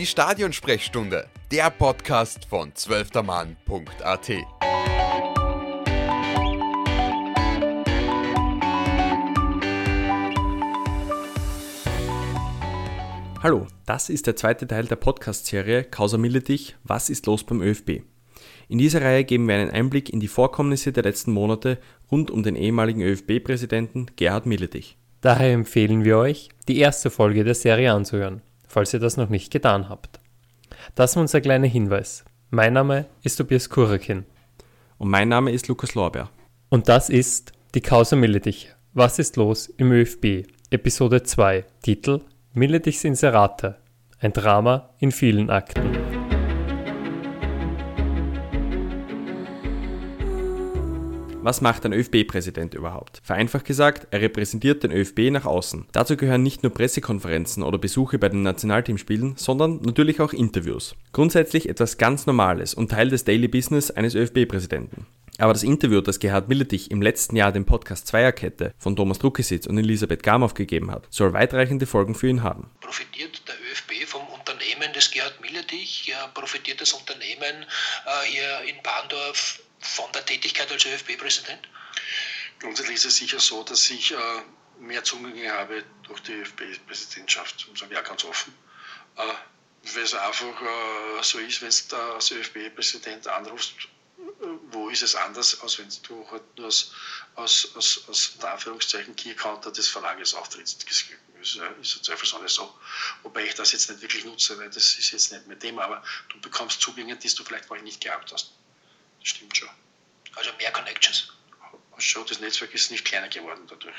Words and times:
Die 0.00 0.06
Stadionsprechstunde, 0.06 1.26
der 1.50 1.68
Podcast 1.68 2.46
von 2.46 2.74
zwölftermann.at. 2.74 4.30
Hallo, 13.42 13.66
das 13.84 14.08
ist 14.08 14.26
der 14.26 14.36
zweite 14.36 14.66
Teil 14.66 14.86
der 14.86 14.96
Podcast-Serie 14.96 15.84
Causa 15.84 16.16
Milletich, 16.16 16.76
was 16.82 17.10
ist 17.10 17.26
los 17.26 17.44
beim 17.44 17.60
ÖFB? 17.60 18.00
In 18.70 18.78
dieser 18.78 19.02
Reihe 19.02 19.24
geben 19.24 19.46
wir 19.48 19.56
einen 19.56 19.70
Einblick 19.70 20.08
in 20.08 20.20
die 20.20 20.28
Vorkommnisse 20.28 20.92
der 20.92 21.02
letzten 21.02 21.32
Monate 21.32 21.76
rund 22.10 22.30
um 22.30 22.42
den 22.42 22.56
ehemaligen 22.56 23.02
ÖFB-Präsidenten 23.02 24.06
Gerhard 24.16 24.46
Milletich. 24.46 24.96
Daher 25.20 25.52
empfehlen 25.52 26.04
wir 26.04 26.16
euch, 26.16 26.48
die 26.68 26.78
erste 26.78 27.10
Folge 27.10 27.44
der 27.44 27.54
Serie 27.54 27.92
anzuhören, 27.92 28.40
falls 28.70 28.94
ihr 28.94 29.00
das 29.00 29.16
noch 29.16 29.28
nicht 29.28 29.52
getan 29.52 29.88
habt. 29.88 30.20
Das 30.94 31.12
ist 31.12 31.16
unser 31.16 31.40
kleiner 31.40 31.66
Hinweis. 31.66 32.24
Mein 32.50 32.72
Name 32.72 33.06
ist 33.22 33.36
Tobias 33.36 33.68
Kurakin. 33.68 34.24
Und 34.96 35.10
mein 35.10 35.28
Name 35.28 35.50
ist 35.50 35.66
Lukas 35.68 35.94
Lorbeer. 35.94 36.30
Und 36.68 36.88
das 36.88 37.10
ist 37.10 37.52
die 37.74 37.80
Causa 37.80 38.16
Milletich. 38.16 38.72
Was 38.92 39.18
ist 39.18 39.36
los 39.36 39.66
im 39.66 39.90
ÖFB? 39.90 40.46
Episode 40.70 41.24
2. 41.24 41.64
Titel 41.82 42.20
Miletichs 42.52 43.04
Inserate. 43.04 43.76
Ein 44.20 44.32
Drama 44.32 44.90
in 45.00 45.10
vielen 45.10 45.50
Akten. 45.50 46.19
Was 51.42 51.62
macht 51.62 51.86
ein 51.86 51.94
ÖFB-Präsident 51.94 52.74
überhaupt? 52.74 53.22
Vereinfacht 53.24 53.64
gesagt, 53.64 54.08
er 54.10 54.20
repräsentiert 54.20 54.82
den 54.82 54.92
ÖFB 54.92 55.30
nach 55.30 55.46
außen. 55.46 55.86
Dazu 55.90 56.18
gehören 56.18 56.42
nicht 56.42 56.62
nur 56.62 56.74
Pressekonferenzen 56.74 57.62
oder 57.62 57.78
Besuche 57.78 58.18
bei 58.18 58.28
den 58.28 58.42
Nationalteamspielen, 58.42 59.36
sondern 59.36 59.80
natürlich 59.80 60.20
auch 60.20 60.34
Interviews. 60.34 60.94
Grundsätzlich 61.12 61.70
etwas 61.70 61.96
ganz 61.96 62.26
Normales 62.26 62.74
und 62.74 62.90
Teil 62.90 63.08
des 63.08 63.24
Daily 63.24 63.48
Business 63.48 63.90
eines 63.90 64.14
ÖFB-Präsidenten. 64.14 65.06
Aber 65.38 65.54
das 65.54 65.62
Interview, 65.62 66.02
das 66.02 66.18
Gerhard 66.18 66.50
Milletich 66.50 66.90
im 66.90 67.00
letzten 67.00 67.36
Jahr 67.36 67.52
dem 67.52 67.64
Podcast 67.64 68.06
Zweierkette 68.06 68.74
von 68.76 68.94
Thomas 68.94 69.18
Druckesitz 69.18 69.66
und 69.66 69.78
Elisabeth 69.78 70.22
Gamow 70.22 70.52
gegeben 70.52 70.90
hat, 70.90 71.06
soll 71.08 71.32
weitreichende 71.32 71.86
Folgen 71.86 72.14
für 72.14 72.28
ihn 72.28 72.42
haben. 72.42 72.70
Profitiert 72.82 73.40
der 73.48 73.54
ÖFB 73.54 74.06
vom 74.06 74.26
Unternehmen 74.26 74.92
des 74.92 75.10
Gerhard 75.10 75.40
Milletich? 75.40 76.06
Ja, 76.06 76.26
profitiert 76.34 76.82
das 76.82 76.92
Unternehmen 76.92 77.64
äh, 77.64 78.26
hier 78.26 78.68
in 78.68 78.82
Bahndorf 78.82 79.62
von 80.00 80.12
der 80.12 80.24
Tätigkeit 80.24 80.70
als 80.70 80.84
ÖFB-Präsident? 80.84 81.68
Grundsätzlich 82.60 82.96
ist 82.96 83.06
es 83.06 83.16
sicher 83.16 83.40
so, 83.40 83.62
dass 83.62 83.90
ich 83.90 84.12
äh, 84.12 84.16
mehr 84.78 85.04
Zugänge 85.04 85.52
habe 85.52 85.84
durch 86.04 86.20
die 86.20 86.32
ÖFB-Präsidentschaft, 86.32 87.68
sagen 87.76 87.90
wir 87.90 88.02
ganz 88.02 88.24
offen. 88.24 88.54
Äh, 89.16 89.22
weil 89.94 90.02
es 90.02 90.14
einfach 90.14 90.62
äh, 90.62 91.22
so 91.22 91.38
ist, 91.38 91.62
wenn 91.62 91.72
du 91.88 91.96
als 92.14 92.30
ÖFB-Präsident 92.30 93.26
anrufst, 93.28 93.72
wo 94.70 94.88
ist 94.90 95.02
es 95.02 95.14
anders, 95.14 95.60
als 95.60 95.78
wenn 95.78 95.88
du 96.02 96.30
halt 96.30 96.42
nur 96.56 96.66
als, 96.66 96.92
als, 97.36 97.70
als, 97.74 98.04
als 98.08 98.44
Anführungszeichen 98.44 99.16
Key-Counter 99.16 99.70
des 99.70 99.88
Verlages 99.88 100.34
auftrittst. 100.34 100.86
Das 100.88 101.04
ist, 101.40 101.60
ist 101.80 102.04
zweifelsohne 102.04 102.48
so. 102.48 102.74
Wobei 103.22 103.44
ich 103.44 103.54
das 103.54 103.72
jetzt 103.72 103.88
nicht 103.90 104.02
wirklich 104.02 104.24
nutze, 104.24 104.58
weil 104.58 104.68
das 104.68 104.98
ist 104.98 105.10
jetzt 105.10 105.32
nicht 105.32 105.46
mein 105.46 105.58
Thema, 105.58 105.84
aber 105.84 106.02
du 106.28 106.40
bekommst 106.40 106.80
Zugänge, 106.80 107.16
die 107.16 107.28
du 107.34 107.44
vielleicht 107.44 107.66
vorher 107.66 107.84
nicht 107.84 108.00
gehabt 108.00 108.32
hast. 108.32 108.52
Das 109.20 109.28
stimmt 109.28 109.56
schon. 109.56 109.68
Also 110.36 110.50
mehr 110.58 110.70
Connections. 110.72 111.32
Schon, 111.98 112.24
das 112.28 112.40
Netzwerk 112.40 112.74
ist 112.74 112.90
nicht 112.90 113.04
kleiner 113.04 113.28
geworden 113.28 113.60
dadurch. 113.68 113.94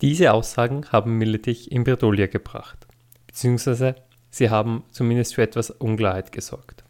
Diese 0.00 0.32
Aussagen 0.32 0.86
haben 0.92 1.16
Milletich 1.16 1.72
in 1.72 1.82
Bredouille 1.82 2.28
gebracht. 2.28 2.86
Beziehungsweise 3.26 3.96
sie 4.30 4.50
haben 4.50 4.84
zumindest 4.90 5.34
für 5.34 5.42
etwas 5.42 5.70
Unklarheit 5.70 6.30
gesorgt. 6.30 6.84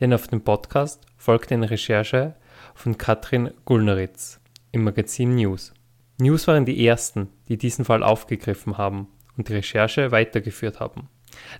Denn 0.00 0.12
auf 0.12 0.28
dem 0.28 0.42
Podcast 0.42 1.00
folgte 1.16 1.54
eine 1.54 1.70
Recherche 1.70 2.36
von 2.74 2.98
Katrin 2.98 3.52
Gulneritz 3.64 4.40
im 4.72 4.84
Magazin 4.84 5.36
News. 5.36 5.72
News 6.18 6.46
waren 6.46 6.64
die 6.64 6.86
ersten, 6.86 7.30
die 7.48 7.56
diesen 7.56 7.84
Fall 7.84 8.02
aufgegriffen 8.02 8.78
haben 8.78 9.08
und 9.36 9.48
die 9.48 9.54
Recherche 9.54 10.10
weitergeführt 10.12 10.80
haben. 10.80 11.08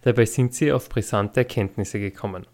Dabei 0.02 0.26
sind 0.26 0.54
sie 0.54 0.72
auf 0.72 0.88
brisante 0.88 1.40
Erkenntnisse 1.40 1.98
gekommen. 1.98 2.46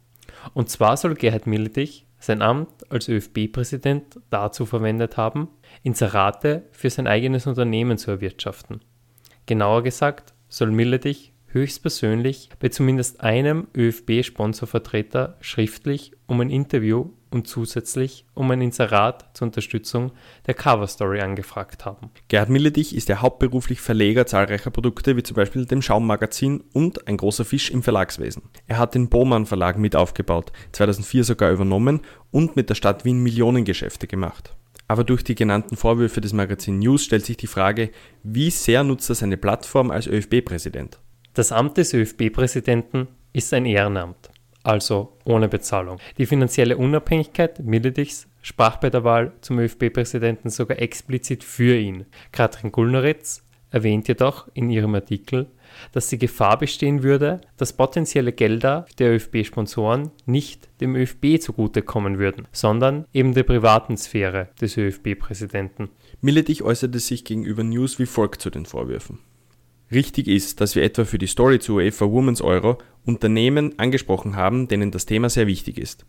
Und 0.55 0.69
zwar 0.69 0.97
soll 0.97 1.15
Gerhard 1.15 1.47
Milletich 1.47 2.07
sein 2.19 2.43
Amt 2.43 2.69
als 2.91 3.09
ÖFB-Präsident 3.09 4.21
dazu 4.29 4.67
verwendet 4.67 5.17
haben, 5.17 5.49
Inserate 5.83 6.65
für 6.73 6.91
sein 6.91 7.07
eigenes 7.07 7.47
Unternehmen 7.47 7.99
zu 7.99 8.11
erwirtschaften. 8.11 8.81
Genauer 9.47 9.83
gesagt 9.83 10.35
soll 10.49 10.71
Milletich 10.71 11.33
höchstpersönlich 11.47 12.51
bei 12.61 12.69
zumindest 12.69 13.21
einem 13.23 13.69
ÖFB-Sponsorvertreter 13.77 15.37
schriftlich 15.41 16.13
um 16.27 16.41
ein 16.41 16.51
Interview 16.51 17.11
und 17.31 17.47
zusätzlich 17.47 18.25
um 18.35 18.51
ein 18.51 18.61
Inserat 18.61 19.31
zur 19.35 19.47
Unterstützung 19.47 20.13
der 20.47 20.55
Coverstory 20.55 21.21
angefragt 21.21 21.85
haben. 21.85 22.11
Gerhard 22.29 22.51
Milletich 22.51 22.95
ist 22.95 23.09
ja 23.09 23.21
hauptberuflich 23.21 23.81
Verleger 23.81 24.27
zahlreicher 24.27 24.71
Produkte 24.71 25.17
wie 25.17 25.23
zum 25.23 25.37
Beispiel 25.37 25.67
dem 25.67 25.83
Schaummagazin 25.83 26.63
und 26.73 27.07
ein 27.09 27.17
großer 27.17 27.45
Fisch 27.45 27.71
im 27.71 27.83
Verlagswesen. 27.83 28.43
Er 28.67 28.79
hat 28.79 28.95
den 28.95 29.09
Bohmann 29.09 29.47
Verlag 29.47 29.79
mit 29.79 29.97
aufgebaut, 29.97 30.53
2004 30.73 31.25
sogar 31.25 31.51
übernommen 31.51 32.01
und 32.31 32.57
mit 32.57 32.69
der 32.69 32.75
Stadt 32.75 33.05
Wien 33.05 33.23
Millionengeschäfte 33.23 34.07
gemacht. 34.07 34.55
Aber 34.89 35.05
durch 35.05 35.23
die 35.23 35.37
genannten 35.37 35.77
Vorwürfe 35.77 36.21
des 36.21 36.33
Magazin 36.33 36.81
News 36.81 37.05
stellt 37.05 37.25
sich 37.25 37.37
die 37.37 37.47
Frage, 37.47 37.91
wie 38.25 38.51
sehr 38.51 38.83
nutzt 38.83 39.09
er 39.09 39.15
seine 39.15 39.37
Plattform 39.37 39.93
als 39.93 40.09
ÖFB-Präsident? 40.09 40.99
Das 41.33 41.53
Amt 41.53 41.77
des 41.77 41.95
ÖFB-Präsidenten 41.95 43.07
ist 43.33 43.55
ein 43.55 43.67
Ehrenamt, 43.67 44.31
also 44.63 45.17
ohne 45.25 45.49
Bezahlung. 45.49 45.99
Die 46.19 46.27
finanzielle 46.27 46.77
Unabhängigkeit 46.77 47.61
Miletichs 47.61 48.27
sprach 48.43 48.77
bei 48.77 48.91
der 48.91 49.05
Wahl 49.05 49.33
zum 49.41 49.59
ÖFB-Präsidenten 49.59 50.51
sogar 50.51 50.79
explizit 50.79 51.45
für 51.45 51.77
ihn. 51.77 52.07
Katrin 52.33 52.73
Gulneritz 52.73 53.43
erwähnt 53.71 54.09
jedoch 54.09 54.49
in 54.55 54.71
ihrem 54.71 54.95
Artikel, 54.95 55.47
dass 55.93 56.09
die 56.09 56.19
Gefahr 56.19 56.59
bestehen 56.59 57.03
würde, 57.03 57.41
dass 57.57 57.73
potenzielle 57.73 58.33
Gelder 58.33 58.87
der 58.99 59.15
ÖFB-Sponsoren 59.15 60.11
nicht 60.27 60.69
dem 60.81 60.97
ÖFB 60.97 61.41
zugutekommen 61.41 62.19
würden, 62.19 62.49
sondern 62.53 63.07
eben 63.13 63.35
der 63.35 63.45
privaten 63.45 63.97
Sphäre 63.97 64.49
des 64.61 64.77
ÖFB-Präsidenten. 64.77 65.91
Milletich 66.21 66.63
äußerte 66.63 66.99
sich 66.99 67.25
gegenüber 67.25 67.63
News 67.63 67.99
wie 67.99 68.07
folgt 68.07 68.43
zu 68.43 68.51
den 68.51 68.67
Vorwürfen. 68.67 69.21
Richtig 69.93 70.29
ist, 70.29 70.61
dass 70.61 70.77
wir 70.77 70.85
etwa 70.85 71.05
für 71.05 71.19
die 71.19 71.27
Story 71.27 71.59
zu 71.59 71.75
UEFA 71.75 72.07
Women's 72.07 72.41
Euro 72.41 72.79
Unternehmen 73.05 73.77
angesprochen 73.79 74.37
haben, 74.37 74.69
denen 74.69 74.93
das 74.93 75.05
Thema 75.05 75.29
sehr 75.29 75.49
wichtig 75.49 75.79
ist. 75.79 76.07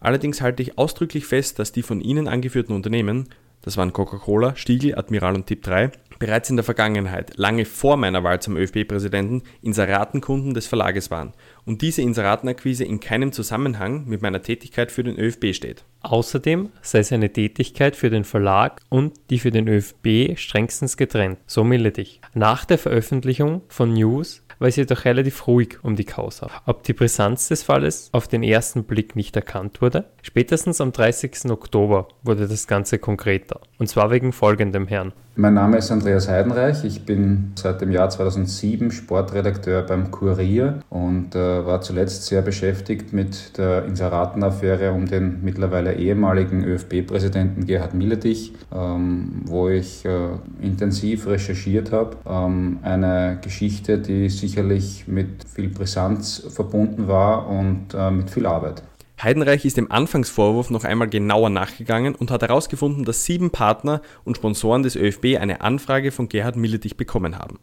Allerdings 0.00 0.42
halte 0.42 0.62
ich 0.62 0.76
ausdrücklich 0.76 1.24
fest, 1.24 1.58
dass 1.58 1.72
die 1.72 1.82
von 1.82 2.00
Ihnen 2.00 2.28
angeführten 2.28 2.74
Unternehmen, 2.74 3.28
das 3.62 3.76
waren 3.76 3.92
Coca-Cola, 3.92 4.54
Stiegel, 4.56 4.98
Admiral 4.98 5.34
und 5.34 5.46
Tipp 5.46 5.62
3, 5.62 5.92
bereits 6.22 6.50
in 6.50 6.56
der 6.56 6.64
Vergangenheit, 6.64 7.32
lange 7.36 7.64
vor 7.64 7.96
meiner 7.96 8.22
Wahl 8.22 8.40
zum 8.40 8.56
ÖFB-Präsidenten, 8.56 9.42
Inseratenkunden 9.60 10.54
des 10.54 10.68
Verlages 10.68 11.10
waren 11.10 11.32
und 11.64 11.82
diese 11.82 12.00
Inseratenakquise 12.00 12.84
in 12.84 13.00
keinem 13.00 13.32
Zusammenhang 13.32 14.04
mit 14.06 14.22
meiner 14.22 14.40
Tätigkeit 14.40 14.92
für 14.92 15.02
den 15.02 15.18
ÖFB 15.18 15.52
steht. 15.52 15.84
Außerdem 16.02 16.70
sei 16.80 17.02
seine 17.02 17.32
Tätigkeit 17.32 17.96
für 17.96 18.08
den 18.08 18.22
Verlag 18.22 18.80
und 18.88 19.14
die 19.30 19.40
für 19.40 19.50
den 19.50 19.66
ÖFB 19.66 20.38
strengstens 20.38 20.96
getrennt, 20.96 21.38
so 21.46 21.64
Milletich. 21.64 22.20
Nach 22.34 22.64
der 22.64 22.78
Veröffentlichung 22.78 23.62
von 23.66 23.92
News 23.92 24.44
war 24.62 24.68
es 24.68 24.76
jedoch 24.76 25.04
relativ 25.04 25.48
ruhig 25.48 25.78
um 25.82 25.96
die 25.96 26.04
Causa. 26.04 26.48
Ob 26.66 26.84
die 26.84 26.92
Brisanz 26.92 27.48
des 27.48 27.64
Falles 27.64 28.10
auf 28.12 28.28
den 28.28 28.44
ersten 28.44 28.84
Blick 28.84 29.16
nicht 29.16 29.34
erkannt 29.34 29.82
wurde? 29.82 30.04
Spätestens 30.22 30.80
am 30.80 30.92
30. 30.92 31.50
Oktober 31.50 32.06
wurde 32.22 32.46
das 32.46 32.68
Ganze 32.68 33.00
konkreter. 33.00 33.60
Und 33.78 33.88
zwar 33.88 34.12
wegen 34.12 34.32
folgendem 34.32 34.86
Herrn. 34.86 35.12
Mein 35.34 35.54
Name 35.54 35.78
ist 35.78 35.90
Andreas 35.90 36.28
Heidenreich. 36.28 36.84
Ich 36.84 37.06
bin 37.06 37.52
seit 37.54 37.80
dem 37.80 37.90
Jahr 37.90 38.10
2007 38.10 38.90
Sportredakteur 38.90 39.80
beim 39.80 40.10
Kurier 40.10 40.80
und 40.90 41.34
äh, 41.34 41.64
war 41.64 41.80
zuletzt 41.80 42.26
sehr 42.26 42.42
beschäftigt 42.42 43.14
mit 43.14 43.56
der 43.56 43.86
Inseratenaffäre 43.86 44.92
um 44.92 45.06
den 45.06 45.42
mittlerweile 45.42 45.94
ehemaligen 45.94 46.64
ÖFB-Präsidenten 46.64 47.64
Gerhard 47.64 47.94
Milletich, 47.94 48.52
ähm, 48.74 49.40
wo 49.46 49.70
ich 49.70 50.04
äh, 50.04 50.32
intensiv 50.60 51.26
recherchiert 51.26 51.92
habe. 51.92 52.18
Ähm, 52.28 52.80
eine 52.82 53.38
Geschichte, 53.40 54.00
die 54.00 54.28
sicherlich 54.28 55.08
mit 55.08 55.44
viel 55.44 55.70
Brisanz 55.70 56.46
verbunden 56.50 57.08
war 57.08 57.48
und 57.48 57.94
äh, 57.94 58.10
mit 58.10 58.28
viel 58.28 58.44
Arbeit. 58.44 58.82
Heidenreich 59.22 59.64
ist 59.64 59.76
dem 59.76 59.90
Anfangsvorwurf 59.90 60.70
noch 60.70 60.84
einmal 60.84 61.08
genauer 61.08 61.50
nachgegangen 61.50 62.14
und 62.14 62.30
hat 62.30 62.42
herausgefunden, 62.42 63.04
dass 63.04 63.24
sieben 63.24 63.50
Partner 63.50 64.02
und 64.24 64.36
Sponsoren 64.36 64.82
des 64.82 64.96
ÖFB 64.96 65.38
eine 65.38 65.60
Anfrage 65.60 66.10
von 66.10 66.28
Gerhard 66.28 66.56
Milletich 66.56 66.96
bekommen 66.96 67.38
haben. 67.38 67.58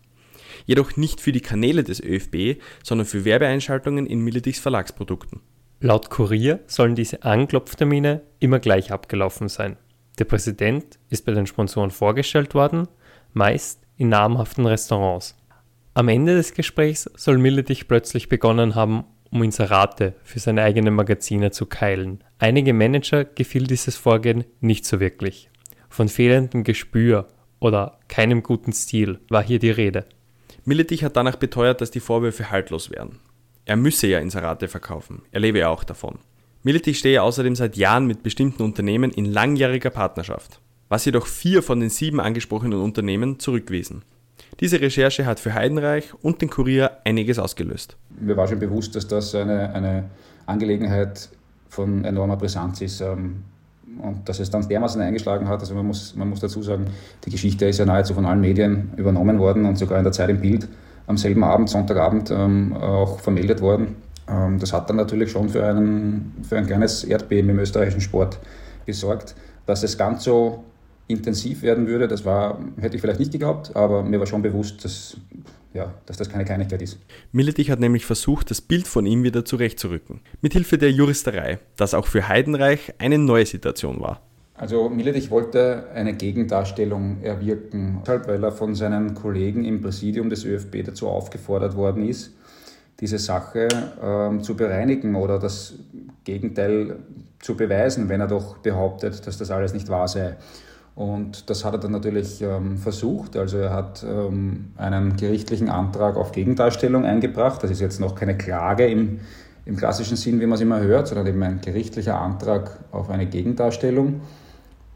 Jedoch 0.66 0.98
nicht 0.98 1.20
für 1.22 1.32
die 1.32 1.42
Kanäle 1.42 1.84
des 1.84 2.02
ÖFB, 2.02 2.62
sondern 2.84 3.08
für 3.08 3.26
Werbeeinschaltungen 3.26 4.06
in 4.06 4.20
Milletichs 4.22 4.60
Verlagsprodukten. 4.60 5.42
Laut 5.82 6.10
Kurier 6.10 6.60
sollen 6.68 6.96
diese 6.96 7.24
Anklopftermine 7.24 8.22
immer 8.40 8.60
gleich 8.60 8.92
abgelaufen 8.92 9.48
sein. 9.48 9.78
Der 10.20 10.26
Präsident 10.26 11.00
ist 11.10 11.26
bei 11.26 11.32
den 11.32 11.48
Sponsoren 11.48 11.92
vorgestellt 11.92 12.54
worden, 12.54 12.88
meist 13.34 13.82
in 13.98 14.10
namhaften 14.10 14.66
Restaurants. 14.66 15.36
Am 15.94 16.08
Ende 16.08 16.36
des 16.36 16.54
Gesprächs 16.54 17.10
soll 17.16 17.38
Milletich 17.38 17.88
plötzlich 17.88 18.30
begonnen 18.30 18.76
haben, 18.76 19.06
um 19.32 19.44
Inserate 19.44 20.16
für 20.24 20.40
seine 20.40 20.64
eigenen 20.64 20.94
Magazine 20.94 21.52
zu 21.52 21.66
keilen. 21.66 22.24
Einige 22.38 22.74
Manager 22.74 23.26
gefiel 23.26 23.68
dieses 23.68 23.96
Vorgehen 23.96 24.46
nicht 24.60 24.86
so 24.86 25.00
wirklich. 25.00 25.50
Von 25.90 26.08
fehlendem 26.08 26.64
Gespür 26.64 27.28
oder 27.60 28.00
keinem 28.08 28.44
guten 28.44 28.74
Stil 28.74 29.20
war 29.30 29.44
hier 29.44 29.60
die 29.60 29.72
Rede. 29.72 30.06
Milletich 30.66 31.04
hat 31.04 31.16
danach 31.16 31.36
beteuert, 31.36 31.82
dass 31.82 31.92
die 31.92 32.00
Vorwürfe 32.00 32.52
haltlos 32.52 32.92
wären. 32.92 33.20
Er 33.66 33.76
müsse 33.76 34.08
ja 34.08 34.20
Inserate 34.20 34.68
verkaufen, 34.68 35.24
er 35.32 35.42
lebe 35.42 35.60
ja 35.60 35.70
auch 35.70 35.84
davon. 35.84 36.20
Milletich 36.64 37.00
stehe 37.00 37.24
außerdem 37.24 37.56
seit 37.56 37.78
Jahren 37.78 38.06
mit 38.06 38.24
bestimmten 38.24 38.64
Unternehmen 38.64 39.12
in 39.12 39.26
langjähriger 39.26 39.92
Partnerschaft, 39.92 40.60
was 40.90 41.06
jedoch 41.06 41.26
vier 41.26 41.64
von 41.64 41.80
den 41.80 41.90
sieben 41.90 42.20
angesprochenen 42.20 42.82
Unternehmen 42.82 43.40
zurückwiesen. 43.40 44.04
Diese 44.60 44.82
Recherche 44.82 45.26
hat 45.26 45.40
für 45.40 45.54
Heidenreich 45.54 46.14
und 46.22 46.42
den 46.42 46.50
Kurier 46.50 46.92
einiges 47.06 47.40
ausgelöst. 47.40 47.98
Mir 48.20 48.36
war 48.36 48.48
schon 48.48 48.60
bewusst, 48.60 48.96
dass 48.96 49.08
das 49.08 49.34
eine, 49.36 49.74
eine 49.74 50.06
Angelegenheit 50.46 51.30
von 51.70 52.04
enormer 52.04 52.38
Brisanz 52.38 52.82
ist. 52.82 53.02
Ähm, 53.02 53.44
und 54.02 54.28
dass 54.30 54.40
es 54.40 54.50
dann 54.50 54.68
dermaßen 54.68 55.02
eingeschlagen 55.02 55.48
hat, 55.48 55.60
also 55.60 55.74
man 55.74 55.86
muss, 55.86 56.16
man 56.16 56.30
muss 56.30 56.40
dazu 56.40 56.62
sagen, 56.62 56.86
die 57.26 57.32
Geschichte 57.32 57.66
ist 57.66 57.80
ja 57.80 57.86
nahezu 57.86 58.14
von 58.14 58.26
allen 58.26 58.40
Medien 58.40 58.94
übernommen 58.96 59.40
worden 59.40 59.66
und 59.66 59.78
sogar 59.78 59.98
in 59.98 60.04
der 60.04 60.14
Zeit 60.14 60.30
im 60.30 60.40
Bild 60.40 60.68
am 61.08 61.18
selben 61.18 61.44
Abend, 61.44 61.70
Sonntagabend, 61.70 62.30
ähm, 62.32 62.74
auch 62.74 63.20
vermeldet 63.20 63.62
worden. 63.62 63.96
Ähm, 64.30 64.60
das 64.60 64.74
hat 64.74 64.90
dann 64.90 64.98
natürlich 64.98 65.32
schon 65.32 65.50
für, 65.50 65.66
einen, 65.66 66.36
für 66.48 66.58
ein 66.58 66.68
kleines 66.68 67.04
Erdbeben 67.04 67.50
im 67.50 67.60
österreichischen 67.60 68.02
Sport 68.02 68.40
gesorgt. 68.86 69.36
Dass 69.66 69.84
es 69.84 69.98
ganz 69.98 70.24
so 70.24 70.64
intensiv 71.10 71.64
werden 71.64 71.88
würde, 71.88 72.08
das 72.08 72.24
war, 72.24 72.60
hätte 72.80 72.96
ich 72.96 73.02
vielleicht 73.02 73.20
nicht 73.20 73.32
geglaubt, 73.32 73.76
aber 73.76 74.04
mir 74.04 74.20
war 74.20 74.28
schon 74.28 74.44
bewusst, 74.44 74.86
dass, 74.86 75.18
ja, 75.74 75.94
dass 76.06 76.18
das 76.18 76.30
keine 76.30 76.46
Kleinigkeit 76.46 76.82
ist. 76.82 77.00
Milletich 77.32 77.72
hat 77.72 77.80
nämlich 77.80 78.06
versucht, 78.06 78.52
das 78.52 78.62
Bild 78.62 78.88
von 78.88 79.06
ihm 79.06 79.24
wieder 79.24 79.44
zurechtzurücken, 79.44 80.22
mithilfe 80.42 80.78
der 80.78 80.92
Juristerei, 80.92 81.60
das 81.78 81.96
auch 81.96 82.06
für 82.06 82.28
Heidenreich 82.28 82.94
eine 83.00 83.18
neue 83.18 83.46
Situation 83.46 84.00
war. 84.00 84.22
Also 84.54 84.88
Milletich 84.90 85.32
wollte 85.32 85.86
eine 85.96 86.14
Gegendarstellung 86.14 87.24
erwirken, 87.24 88.02
weil 88.06 88.44
er 88.44 88.52
von 88.52 88.76
seinen 88.76 89.16
Kollegen 89.16 89.66
im 89.66 89.82
Präsidium 89.82 90.30
des 90.30 90.46
ÖFB 90.46 90.84
dazu 90.86 91.08
aufgefordert 91.08 91.76
worden 91.76 92.08
ist, 92.08 92.34
diese 93.00 93.18
Sache 93.18 93.68
ähm, 94.02 94.44
zu 94.44 94.56
bereinigen 94.56 95.16
oder 95.16 95.40
das 95.40 95.76
Gegenteil 96.24 96.98
zu 97.40 97.56
beweisen, 97.56 98.10
wenn 98.10 98.22
er 98.22 98.28
doch 98.28 98.58
behauptet, 98.58 99.26
dass 99.26 99.38
das 99.38 99.50
alles 99.50 99.74
nicht 99.74 99.88
wahr 99.90 100.08
sei. 100.08 100.36
Und 101.00 101.50
das 101.50 101.64
hat 101.64 101.76
er 101.76 101.80
dann 101.80 101.94
natürlich 101.94 102.42
ähm, 102.42 102.78
versucht. 102.78 103.38
Also 103.38 103.58
er 103.58 103.72
hat 103.72 104.04
ähm, 104.06 104.74
einen 104.76 105.16
gerichtlichen 105.16 105.70
Antrag 105.70 106.18
auf 106.18 106.34
Gegendarstellung 106.34 107.06
eingebracht. 107.06 107.64
Das 107.64 107.72
ist 107.72 107.80
jetzt 107.80 108.02
noch 108.02 108.16
keine 108.16 108.36
Klage 108.36 108.86
im, 108.86 109.22
im 109.64 109.78
klassischen 109.78 110.18
Sinn, 110.18 110.42
wie 110.42 110.46
man 110.46 110.56
es 110.56 110.62
immer 110.62 110.82
hört, 110.82 111.08
sondern 111.08 111.28
eben 111.28 111.42
ein 111.42 111.62
gerichtlicher 111.62 112.20
Antrag 112.20 112.80
auf 112.92 113.10
eine 113.10 113.28
Gegendarstellung. 113.28 114.20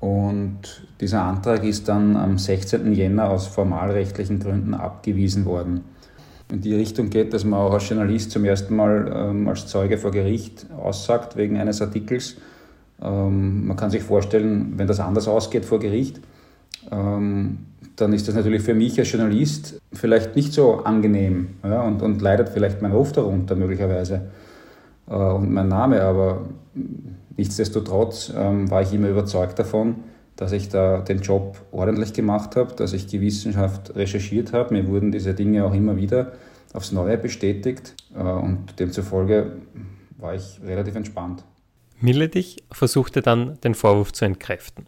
Und 0.02 0.86
dieser 1.00 1.22
Antrag 1.22 1.64
ist 1.64 1.88
dann 1.88 2.18
am 2.18 2.38
16. 2.38 2.92
Jänner 2.92 3.30
aus 3.30 3.48
formalrechtlichen 3.48 4.42
Gründen 4.42 4.74
abgewiesen 4.74 5.46
worden 5.46 5.86
in 6.52 6.60
die 6.60 6.76
Richtung 6.76 7.10
geht, 7.10 7.34
dass 7.34 7.46
man 7.46 7.62
auch 7.62 7.72
als 7.72 7.88
Journalist 7.88 8.32
zum 8.32 8.44
ersten 8.44 8.76
Mal 8.76 9.10
ähm, 9.16 9.48
als 9.48 9.68
Zeuge 9.68 9.98
vor 9.98 10.12
Gericht 10.12 10.68
aussagt 10.78 11.38
wegen 11.38 11.58
eines 11.58 11.82
Artikels. 11.82 12.36
Ähm, 13.04 13.68
man 13.68 13.78
kann 13.78 13.92
sich 13.92 14.04
vorstellen, 14.04 14.74
wenn 14.78 14.88
das 14.88 15.00
anders 15.00 15.28
ausgeht 15.28 15.66
vor 15.66 15.80
Gericht, 15.80 16.22
ähm, 16.92 17.60
dann 17.96 18.14
ist 18.14 18.28
das 18.28 18.36
natürlich 18.36 18.64
für 18.64 18.74
mich 18.74 18.98
als 18.98 19.12
Journalist 19.12 19.80
vielleicht 19.92 20.36
nicht 20.36 20.54
so 20.54 20.84
angenehm 20.84 21.50
ja, 21.64 21.82
und, 21.82 22.02
und 22.02 22.22
leidet 22.22 22.50
vielleicht 22.50 22.82
mein 22.82 22.92
Ruf 22.92 23.12
darunter 23.12 23.56
möglicherweise 23.56 24.32
äh, 25.08 25.14
und 25.14 25.52
mein 25.52 25.68
Name, 25.68 26.02
aber 26.02 26.42
nichtsdestotrotz 27.38 28.34
ähm, 28.36 28.70
war 28.72 28.82
ich 28.82 28.94
immer 28.94 29.10
überzeugt 29.10 29.60
davon, 29.60 29.96
dass 30.36 30.52
ich 30.52 30.70
da 30.70 31.02
den 31.02 31.20
Job 31.20 31.58
ordentlich 31.72 32.14
gemacht 32.14 32.56
habe, 32.56 32.74
dass 32.74 32.94
ich 32.94 33.06
die 33.06 33.22
Wissenschaft 33.22 33.96
recherchiert 33.96 34.54
habe. 34.54 34.74
Mir 34.74 34.88
wurden 34.88 35.12
diese 35.12 35.34
Dinge 35.34 35.64
auch 35.66 35.74
immer 35.74 35.96
wieder 35.96 36.32
aufs 36.74 36.92
Neue 36.92 37.18
bestätigt 37.18 37.96
äh, 38.16 38.24
und 38.24 38.80
demzufolge 38.80 39.58
war 40.18 40.34
ich 40.34 40.60
relativ 40.66 40.96
entspannt. 40.96 41.44
Milletich 42.04 42.58
versuchte 42.70 43.22
dann, 43.22 43.62
den 43.62 43.76
Vorwurf 43.76 44.12
zu 44.12 44.26
entkräften. 44.26 44.88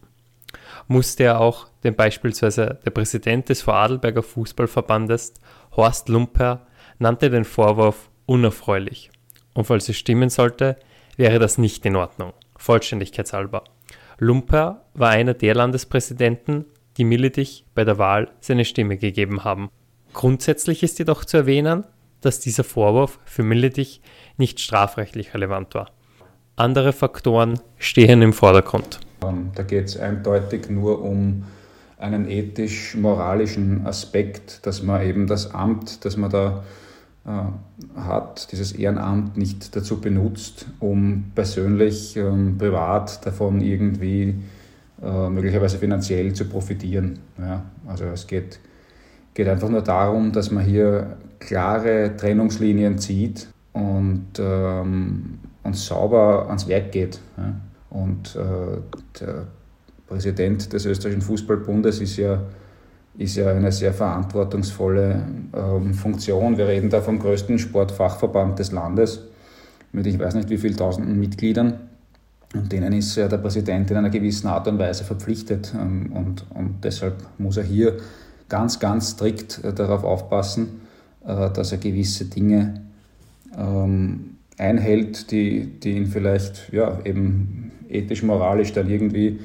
Musste 0.86 1.24
er 1.24 1.40
auch, 1.40 1.66
denn 1.82 1.96
beispielsweise 1.96 2.78
der 2.84 2.90
Präsident 2.90 3.48
des 3.48 3.62
Vorarlberger 3.62 4.22
Fußballverbandes, 4.22 5.32
Horst 5.74 6.10
Lumper, 6.10 6.66
nannte 6.98 7.30
den 7.30 7.46
Vorwurf 7.46 8.10
unerfreulich. 8.26 9.10
Und 9.54 9.64
falls 9.64 9.88
es 9.88 9.96
stimmen 9.96 10.28
sollte, 10.28 10.76
wäre 11.16 11.38
das 11.38 11.56
nicht 11.56 11.86
in 11.86 11.96
Ordnung, 11.96 12.34
vollständigkeitshalber. 12.58 13.64
Lumper 14.18 14.84
war 14.92 15.08
einer 15.08 15.32
der 15.32 15.54
Landespräsidenten, 15.54 16.66
die 16.98 17.04
Milletich 17.04 17.64
bei 17.74 17.84
der 17.84 17.96
Wahl 17.96 18.30
seine 18.40 18.66
Stimme 18.66 18.98
gegeben 18.98 19.42
haben. 19.42 19.70
Grundsätzlich 20.12 20.82
ist 20.82 20.98
jedoch 20.98 21.24
zu 21.24 21.38
erwähnen, 21.38 21.86
dass 22.20 22.40
dieser 22.40 22.64
Vorwurf 22.64 23.18
für 23.24 23.42
Milletich 23.42 24.02
nicht 24.36 24.60
strafrechtlich 24.60 25.32
relevant 25.32 25.74
war. 25.74 25.90
Andere 26.58 26.94
Faktoren 26.94 27.60
stehen 27.76 28.22
im 28.22 28.32
Vordergrund. 28.32 28.98
Ähm, 29.22 29.50
da 29.54 29.62
geht 29.62 29.84
es 29.84 29.98
eindeutig 29.98 30.70
nur 30.70 31.02
um 31.02 31.44
einen 31.98 32.28
ethisch-moralischen 32.30 33.86
Aspekt, 33.86 34.64
dass 34.64 34.82
man 34.82 35.02
eben 35.02 35.26
das 35.26 35.54
Amt, 35.54 36.06
das 36.06 36.16
man 36.16 36.30
da 36.30 36.64
äh, 37.26 38.00
hat, 38.00 38.50
dieses 38.52 38.72
Ehrenamt 38.72 39.36
nicht 39.36 39.76
dazu 39.76 40.00
benutzt, 40.00 40.66
um 40.80 41.30
persönlich, 41.34 42.16
ähm, 42.16 42.56
privat 42.56 43.24
davon 43.26 43.60
irgendwie 43.60 44.36
äh, 45.02 45.28
möglicherweise 45.28 45.76
finanziell 45.76 46.32
zu 46.32 46.46
profitieren. 46.46 47.18
Ja, 47.38 47.66
also 47.86 48.06
es 48.06 48.26
geht, 48.26 48.60
geht 49.34 49.46
einfach 49.48 49.68
nur 49.68 49.82
darum, 49.82 50.32
dass 50.32 50.50
man 50.50 50.64
hier 50.64 51.18
klare 51.38 52.16
Trennungslinien 52.16 52.98
zieht 52.98 53.48
und, 53.74 54.38
ähm, 54.38 55.38
und 55.66 55.76
sauber 55.76 56.46
ans 56.48 56.66
Werk 56.68 56.92
geht. 56.92 57.20
Und 57.90 58.36
äh, 58.36 58.78
der 59.20 59.46
Präsident 60.06 60.72
des 60.72 60.86
österreichischen 60.86 61.22
Fußballbundes 61.22 62.00
ist 62.00 62.16
ja 62.16 62.40
ist 63.18 63.36
ja 63.36 63.50
eine 63.50 63.72
sehr 63.72 63.94
verantwortungsvolle 63.94 65.24
ähm, 65.54 65.94
Funktion. 65.94 66.58
Wir 66.58 66.68
reden 66.68 66.90
da 66.90 67.00
vom 67.00 67.18
größten 67.18 67.58
Sportfachverband 67.58 68.58
des 68.58 68.72
Landes 68.72 69.20
mit 69.92 70.06
ich 70.06 70.18
weiß 70.18 70.34
nicht 70.34 70.50
wie 70.50 70.58
vielen 70.58 70.76
tausenden 70.76 71.18
Mitgliedern. 71.18 71.80
Und 72.54 72.70
denen 72.70 72.92
ist 72.92 73.16
ja 73.16 73.28
der 73.28 73.38
Präsident 73.38 73.90
in 73.90 73.96
einer 73.96 74.10
gewissen 74.10 74.46
Art 74.46 74.68
und 74.68 74.78
Weise 74.78 75.04
verpflichtet. 75.04 75.74
Ähm, 75.74 76.12
und, 76.12 76.46
und 76.50 76.84
deshalb 76.84 77.14
muss 77.38 77.56
er 77.56 77.64
hier 77.64 77.96
ganz, 78.48 78.78
ganz 78.78 79.10
strikt 79.12 79.64
äh, 79.64 79.72
darauf 79.72 80.04
aufpassen, 80.04 80.80
äh, 81.24 81.50
dass 81.50 81.72
er 81.72 81.78
gewisse 81.78 82.26
Dinge 82.26 82.82
ähm, 83.56 84.25
einhält, 84.58 85.30
die, 85.30 85.66
die 85.80 85.92
ihn 85.92 86.06
vielleicht 86.06 86.72
ja, 86.72 86.98
eben 87.04 87.72
ethisch-moralisch 87.88 88.72
dann 88.72 88.90
irgendwie 88.90 89.40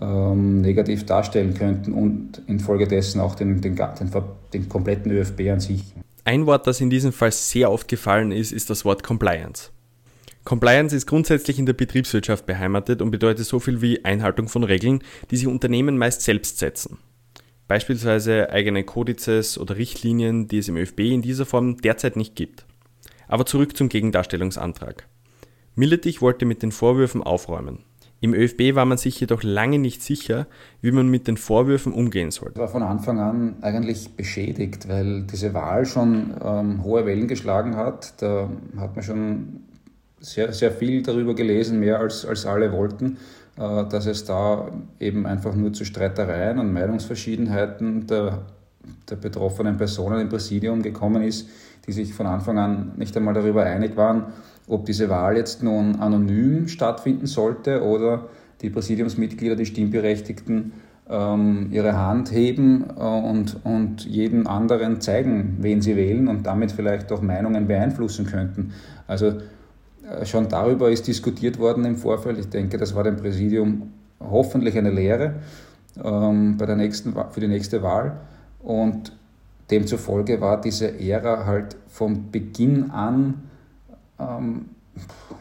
ähm, 0.00 0.60
negativ 0.60 1.06
darstellen 1.06 1.54
könnten 1.54 1.92
und 1.92 2.42
infolgedessen 2.46 3.20
auch 3.20 3.34
den, 3.34 3.60
den, 3.60 3.76
den, 3.76 4.10
den 4.52 4.68
kompletten 4.68 5.12
ÖFB 5.12 5.40
an 5.52 5.60
sich. 5.60 5.82
Ein 6.24 6.46
Wort, 6.46 6.66
das 6.66 6.80
in 6.80 6.90
diesem 6.90 7.12
Fall 7.12 7.32
sehr 7.32 7.70
oft 7.70 7.88
gefallen 7.88 8.32
ist, 8.32 8.52
ist 8.52 8.70
das 8.70 8.84
Wort 8.84 9.02
Compliance. 9.02 9.70
Compliance 10.44 10.96
ist 10.96 11.06
grundsätzlich 11.06 11.58
in 11.58 11.66
der 11.66 11.74
Betriebswirtschaft 11.74 12.46
beheimatet 12.46 13.02
und 13.02 13.10
bedeutet 13.10 13.44
so 13.46 13.60
viel 13.60 13.82
wie 13.82 14.04
Einhaltung 14.04 14.48
von 14.48 14.64
Regeln, 14.64 15.02
die 15.30 15.36
sich 15.36 15.46
Unternehmen 15.46 15.98
meist 15.98 16.22
selbst 16.22 16.58
setzen. 16.58 16.98
Beispielsweise 17.68 18.50
eigene 18.50 18.84
Kodizes 18.84 19.58
oder 19.58 19.76
Richtlinien, 19.76 20.48
die 20.48 20.58
es 20.58 20.68
im 20.68 20.76
ÖFB 20.76 21.00
in 21.00 21.22
dieser 21.22 21.46
Form 21.46 21.76
derzeit 21.76 22.16
nicht 22.16 22.34
gibt. 22.34 22.64
Aber 23.30 23.46
zurück 23.46 23.76
zum 23.76 23.88
Gegendarstellungsantrag. 23.88 25.06
Milletich 25.76 26.20
wollte 26.20 26.46
mit 26.46 26.64
den 26.64 26.72
Vorwürfen 26.72 27.22
aufräumen. 27.22 27.84
Im 28.20 28.34
ÖFB 28.34 28.74
war 28.74 28.84
man 28.84 28.98
sich 28.98 29.20
jedoch 29.20 29.44
lange 29.44 29.78
nicht 29.78 30.02
sicher, 30.02 30.48
wie 30.82 30.90
man 30.90 31.08
mit 31.08 31.28
den 31.28 31.36
Vorwürfen 31.36 31.92
umgehen 31.92 32.32
sollte. 32.32 32.54
Ich 32.54 32.60
war 32.60 32.68
von 32.68 32.82
Anfang 32.82 33.20
an 33.20 33.54
eigentlich 33.62 34.16
beschädigt, 34.16 34.88
weil 34.88 35.22
diese 35.22 35.54
Wahl 35.54 35.86
schon 35.86 36.34
ähm, 36.44 36.82
hohe 36.82 37.06
Wellen 37.06 37.28
geschlagen 37.28 37.76
hat. 37.76 38.20
Da 38.20 38.50
hat 38.78 38.96
man 38.96 39.04
schon 39.04 39.60
sehr, 40.18 40.52
sehr 40.52 40.72
viel 40.72 41.04
darüber 41.04 41.36
gelesen, 41.36 41.78
mehr 41.78 42.00
als, 42.00 42.26
als 42.26 42.44
alle 42.46 42.72
wollten, 42.72 43.18
äh, 43.56 43.84
dass 43.86 44.06
es 44.06 44.24
da 44.24 44.72
eben 44.98 45.24
einfach 45.24 45.54
nur 45.54 45.72
zu 45.72 45.84
Streitereien 45.84 46.58
und 46.58 46.72
Meinungsverschiedenheiten 46.72 48.08
der, 48.08 48.42
der 49.08 49.16
betroffenen 49.16 49.76
Personen 49.76 50.20
im 50.20 50.28
Präsidium 50.28 50.82
gekommen 50.82 51.22
ist, 51.22 51.48
die 51.86 51.92
sich 51.92 52.14
von 52.14 52.26
Anfang 52.26 52.58
an 52.58 52.92
nicht 52.96 53.16
einmal 53.16 53.34
darüber 53.34 53.64
einig 53.64 53.96
waren, 53.96 54.26
ob 54.68 54.86
diese 54.86 55.08
Wahl 55.08 55.36
jetzt 55.36 55.62
nun 55.62 55.96
anonym 55.96 56.68
stattfinden 56.68 57.26
sollte 57.26 57.82
oder 57.82 58.28
die 58.62 58.70
Präsidiumsmitglieder, 58.70 59.56
die 59.56 59.66
Stimmberechtigten, 59.66 60.72
ähm, 61.10 61.68
ihre 61.72 61.96
Hand 61.96 62.30
heben 62.30 62.84
äh, 62.96 63.02
und, 63.02 63.56
und 63.64 64.06
jeden 64.06 64.46
anderen 64.46 65.00
zeigen, 65.00 65.56
wen 65.60 65.82
sie 65.82 65.96
wählen 65.96 66.28
und 66.28 66.46
damit 66.46 66.72
vielleicht 66.72 67.10
auch 67.10 67.20
Meinungen 67.20 67.66
beeinflussen 67.66 68.26
könnten. 68.26 68.72
Also 69.08 69.26
äh, 69.26 70.24
schon 70.24 70.48
darüber 70.48 70.90
ist 70.90 71.08
diskutiert 71.08 71.58
worden 71.58 71.84
im 71.84 71.96
Vorfeld. 71.96 72.38
Ich 72.38 72.48
denke, 72.48 72.78
das 72.78 72.94
war 72.94 73.02
dem 73.02 73.16
Präsidium 73.16 73.92
hoffentlich 74.20 74.78
eine 74.78 74.90
Lehre 74.90 75.34
ähm, 76.02 76.56
bei 76.56 76.66
der 76.66 76.76
nächsten, 76.76 77.14
für 77.30 77.40
die 77.40 77.48
nächste 77.48 77.82
Wahl. 77.82 78.20
Und 78.62 79.12
demzufolge 79.70 80.40
war 80.40 80.60
diese 80.60 81.00
Ära 81.00 81.46
halt 81.46 81.76
vom 81.88 82.30
Beginn 82.30 82.90
an 82.90 83.42
ähm, 84.18 84.66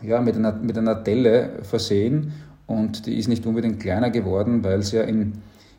ja, 0.02 0.22
mit, 0.22 0.36
einer, 0.36 0.54
mit 0.54 0.78
einer 0.78 0.96
Delle 0.96 1.64
versehen 1.64 2.34
und 2.68 3.06
die 3.06 3.18
ist 3.18 3.28
nicht 3.28 3.46
unbedingt 3.46 3.80
kleiner 3.80 4.10
geworden, 4.10 4.64
weil 4.64 4.80
es 4.80 4.92
ja 4.92 5.02
in 5.02 5.34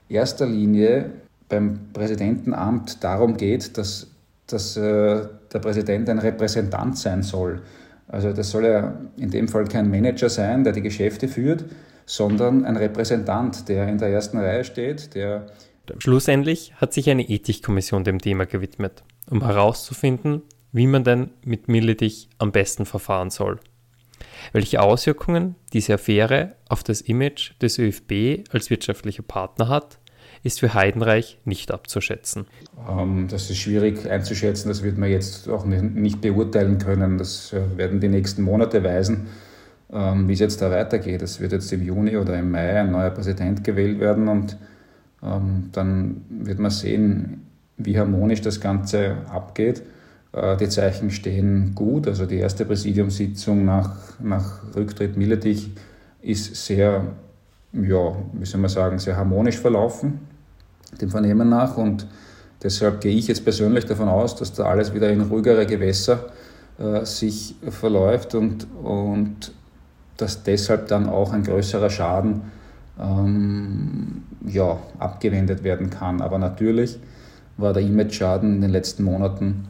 erster 0.08 0.46
Linie 0.46 1.10
beim 1.48 1.92
Präsidentenamt 1.92 3.02
darum 3.02 3.36
geht, 3.36 3.78
dass, 3.78 4.08
dass 4.46 4.76
äh, 4.76 5.22
der 5.52 5.58
Präsident 5.60 6.08
ein 6.08 6.18
Repräsentant 6.18 6.98
sein 6.98 7.22
soll. 7.22 7.62
Also 8.08 8.32
das 8.32 8.50
soll 8.50 8.64
ja 8.64 8.94
in 9.16 9.30
dem 9.30 9.46
Fall 9.46 9.66
kein 9.66 9.88
Manager 9.88 10.28
sein, 10.28 10.64
der 10.64 10.72
die 10.72 10.82
Geschäfte 10.82 11.28
führt, 11.28 11.64
sondern 12.06 12.64
ein 12.64 12.76
Repräsentant, 12.76 13.68
der 13.68 13.88
in 13.88 13.98
der 13.98 14.08
ersten 14.08 14.38
Reihe 14.38 14.64
steht, 14.64 15.14
der 15.14 15.46
Schlussendlich 15.98 16.74
hat 16.76 16.92
sich 16.92 17.10
eine 17.10 17.28
Ethikkommission 17.28 18.04
dem 18.04 18.20
Thema 18.20 18.46
gewidmet, 18.46 19.02
um 19.28 19.44
herauszufinden, 19.44 20.42
wie 20.72 20.86
man 20.86 21.04
denn 21.04 21.30
mit 21.44 21.68
Milletich 21.68 22.28
am 22.38 22.52
besten 22.52 22.86
verfahren 22.86 23.30
soll. 23.30 23.58
Welche 24.52 24.80
Auswirkungen 24.80 25.56
diese 25.72 25.94
Affäre 25.94 26.56
auf 26.68 26.82
das 26.82 27.00
Image 27.00 27.52
des 27.60 27.78
ÖFB 27.78 28.44
als 28.52 28.70
wirtschaftlicher 28.70 29.22
Partner 29.22 29.68
hat, 29.68 29.98
ist 30.42 30.60
für 30.60 30.72
Heidenreich 30.72 31.38
nicht 31.44 31.70
abzuschätzen. 31.70 32.46
Ähm, 32.88 33.28
das 33.28 33.50
ist 33.50 33.58
schwierig 33.58 34.08
einzuschätzen, 34.08 34.68
das 34.68 34.82
wird 34.82 34.96
man 34.96 35.10
jetzt 35.10 35.48
auch 35.48 35.64
nicht 35.64 36.20
beurteilen 36.20 36.78
können. 36.78 37.18
Das 37.18 37.52
äh, 37.52 37.76
werden 37.76 38.00
die 38.00 38.08
nächsten 38.08 38.42
Monate 38.42 38.82
weisen, 38.82 39.26
ähm, 39.92 40.28
wie 40.28 40.32
es 40.32 40.40
jetzt 40.40 40.62
da 40.62 40.70
weitergeht. 40.70 41.20
Es 41.22 41.40
wird 41.40 41.52
jetzt 41.52 41.72
im 41.72 41.82
Juni 41.82 42.16
oder 42.16 42.38
im 42.38 42.50
Mai 42.50 42.80
ein 42.80 42.90
neuer 42.90 43.10
Präsident 43.10 43.64
gewählt 43.64 44.00
werden 44.00 44.28
und 44.28 44.56
dann 45.20 46.24
wird 46.30 46.58
man 46.58 46.70
sehen, 46.70 47.46
wie 47.76 47.98
harmonisch 47.98 48.40
das 48.40 48.60
Ganze 48.60 49.16
abgeht. 49.30 49.82
Äh, 50.32 50.56
die 50.56 50.68
Zeichen 50.68 51.10
stehen 51.10 51.74
gut. 51.74 52.06
Also 52.06 52.26
die 52.26 52.38
erste 52.38 52.64
Präsidiumssitzung 52.64 53.64
nach, 53.64 53.96
nach 54.20 54.62
Rücktritt 54.74 55.16
Milletich 55.16 55.70
ist 56.22 56.54
sehr, 56.54 57.04
ja, 57.72 58.16
wie 58.32 58.44
soll 58.44 58.60
man 58.60 58.70
sagen, 58.70 58.98
sehr 58.98 59.16
harmonisch 59.16 59.58
verlaufen, 59.58 60.20
dem 61.00 61.10
Vernehmen 61.10 61.48
nach. 61.48 61.76
Und 61.76 62.06
deshalb 62.62 63.00
gehe 63.00 63.14
ich 63.14 63.28
jetzt 63.28 63.44
persönlich 63.44 63.86
davon 63.86 64.08
aus, 64.08 64.36
dass 64.36 64.52
da 64.52 64.64
alles 64.64 64.94
wieder 64.94 65.10
in 65.10 65.22
ruhigere 65.22 65.66
Gewässer 65.66 66.26
äh, 66.78 67.04
sich 67.04 67.56
verläuft 67.68 68.34
und, 68.34 68.66
und 68.82 69.52
dass 70.16 70.42
deshalb 70.42 70.88
dann 70.88 71.08
auch 71.08 71.32
ein 71.32 71.42
größerer 71.42 71.90
Schaden 71.90 72.42
ähm, 73.00 74.22
ja, 74.46 74.78
abgewendet 74.98 75.64
werden 75.64 75.90
kann. 75.90 76.20
Aber 76.20 76.38
natürlich 76.38 76.98
war 77.56 77.72
der 77.72 77.82
Image-Schaden 77.82 78.56
in 78.56 78.60
den 78.60 78.70
letzten 78.70 79.04
Monaten 79.04 79.68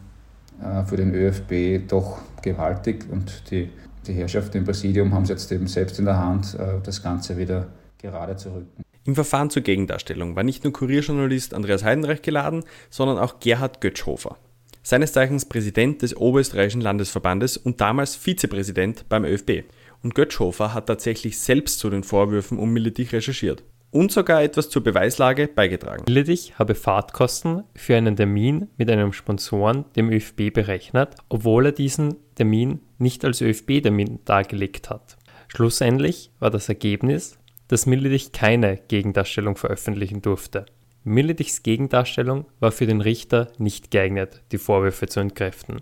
äh, 0.62 0.84
für 0.84 0.96
den 0.96 1.14
ÖFB 1.14 1.88
doch 1.88 2.18
gewaltig 2.42 3.06
und 3.10 3.50
die, 3.50 3.70
die 4.06 4.12
Herrschaft 4.12 4.54
im 4.54 4.64
Präsidium 4.64 5.12
haben 5.12 5.24
es 5.24 5.28
jetzt 5.28 5.52
eben 5.52 5.66
selbst 5.66 5.98
in 5.98 6.04
der 6.04 6.18
Hand, 6.18 6.54
äh, 6.54 6.80
das 6.82 7.02
Ganze 7.02 7.36
wieder 7.36 7.68
gerade 7.98 8.36
zu 8.36 8.50
rücken. 8.50 8.82
Im 9.04 9.14
Verfahren 9.14 9.50
zur 9.50 9.62
Gegendarstellung 9.62 10.36
war 10.36 10.42
nicht 10.42 10.62
nur 10.64 10.72
Kurierjournalist 10.72 11.54
Andreas 11.54 11.84
Heidenreich 11.84 12.22
geladen, 12.22 12.64
sondern 12.90 13.18
auch 13.18 13.40
Gerhard 13.40 13.80
Götschhofer. 13.80 14.36
Seines 14.82 15.12
Zeichens 15.12 15.44
Präsident 15.44 16.02
des 16.02 16.16
Oberösterreichischen 16.16 16.80
Landesverbandes 16.80 17.56
und 17.56 17.80
damals 17.80 18.16
Vizepräsident 18.16 19.08
beim 19.08 19.24
ÖFB. 19.24 19.64
Und 20.02 20.14
Götschhofer 20.14 20.72
hat 20.72 20.86
tatsächlich 20.86 21.38
selbst 21.38 21.78
zu 21.78 21.90
den 21.90 22.04
Vorwürfen 22.04 22.58
um 22.58 22.70
Militich 22.70 23.12
recherchiert 23.12 23.62
und 23.90 24.12
sogar 24.12 24.42
etwas 24.42 24.70
zur 24.70 24.82
Beweislage 24.82 25.48
beigetragen. 25.48 26.04
Milledich 26.06 26.58
habe 26.58 26.74
Fahrtkosten 26.74 27.64
für 27.74 27.96
einen 27.96 28.16
Termin 28.16 28.68
mit 28.76 28.90
einem 28.90 29.12
Sponsoren 29.12 29.84
dem 29.96 30.10
ÖFB 30.10 30.52
berechnet, 30.52 31.16
obwohl 31.28 31.66
er 31.66 31.72
diesen 31.72 32.16
Termin 32.36 32.80
nicht 32.98 33.24
als 33.24 33.40
ÖFB-Termin 33.40 34.20
dargelegt 34.24 34.90
hat. 34.90 35.16
Schlussendlich 35.48 36.30
war 36.38 36.50
das 36.50 36.68
Ergebnis, 36.68 37.38
dass 37.68 37.86
Milledich 37.86 38.32
keine 38.32 38.76
Gegendarstellung 38.76 39.56
veröffentlichen 39.56 40.22
durfte. 40.22 40.66
Milledichs 41.02 41.62
Gegendarstellung 41.62 42.46
war 42.60 42.72
für 42.72 42.86
den 42.86 43.00
Richter 43.00 43.48
nicht 43.58 43.90
geeignet, 43.90 44.42
die 44.52 44.58
Vorwürfe 44.58 45.06
zu 45.06 45.20
entkräften. 45.20 45.80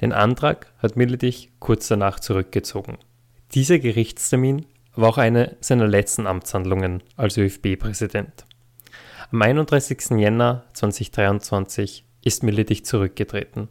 Den 0.00 0.12
Antrag 0.12 0.72
hat 0.78 0.96
Milledich 0.96 1.50
kurz 1.58 1.88
danach 1.88 2.20
zurückgezogen. 2.20 2.98
Dieser 3.54 3.78
Gerichtstermin 3.78 4.64
war 4.94 5.10
auch 5.10 5.18
eine 5.18 5.56
seiner 5.60 5.86
letzten 5.86 6.26
Amtshandlungen 6.26 7.02
als 7.16 7.36
ÖFB-Präsident. 7.36 8.46
Am 9.30 9.42
31. 9.42 10.12
Jänner 10.16 10.64
2023 10.72 12.06
ist 12.24 12.42
Milletich 12.44 12.86
zurückgetreten. 12.86 13.68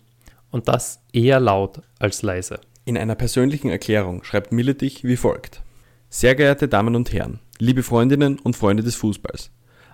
Und 0.52 0.68
das 0.68 1.02
eher 1.14 1.40
laut 1.40 1.82
als 1.98 2.22
leise. 2.22 2.60
In 2.86 2.96
einer 2.96 3.16
persönlichen 3.16 3.70
Erklärung 3.70 4.24
schreibt 4.24 4.52
Milletich 4.52 5.04
wie 5.04 5.18
folgt. 5.18 5.64
Sehr 6.10 6.36
geehrte 6.36 6.68
Damen 6.68 6.96
und 6.96 7.12
Herren, 7.12 7.40
liebe 7.58 7.82
Freundinnen 7.82 8.38
und 8.38 8.56
Freunde 8.56 8.84
des 8.84 8.94
Fußballs. 8.96 9.50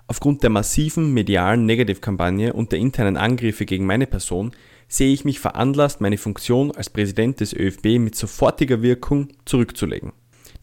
Aufgrund 0.07 0.43
der 0.43 0.49
massiven 0.49 1.13
medialen 1.13 1.65
Negativkampagne 1.65 2.51
und 2.51 2.73
der 2.73 2.79
internen 2.79 3.15
Angriffe 3.15 3.65
gegen 3.65 3.85
meine 3.85 4.07
Person 4.07 4.51
sehe 4.87 5.13
ich 5.13 5.25
mich 5.25 5.39
veranlasst, 5.39 6.01
meine 6.01 6.17
Funktion 6.17 6.71
als 6.71 6.89
Präsident 6.89 7.39
des 7.39 7.53
ÖFB 7.53 7.99
mit 7.99 8.15
sofortiger 8.15 8.81
Wirkung 8.81 9.29
zurückzulegen. 9.45 10.13